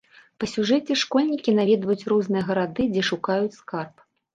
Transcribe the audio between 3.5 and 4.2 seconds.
скарб.